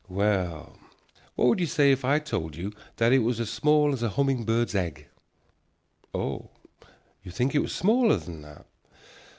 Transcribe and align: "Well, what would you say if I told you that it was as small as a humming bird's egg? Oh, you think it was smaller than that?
"Well, 0.09 0.79
what 1.35 1.47
would 1.47 1.59
you 1.59 1.67
say 1.67 1.91
if 1.91 2.03
I 2.03 2.17
told 2.17 2.55
you 2.55 2.73
that 2.95 3.13
it 3.13 3.19
was 3.19 3.39
as 3.39 3.51
small 3.51 3.93
as 3.93 4.01
a 4.01 4.09
humming 4.09 4.45
bird's 4.45 4.73
egg? 4.73 5.05
Oh, 6.11 6.49
you 7.23 7.29
think 7.31 7.53
it 7.53 7.59
was 7.59 7.71
smaller 7.75 8.17
than 8.17 8.41
that? 8.41 8.65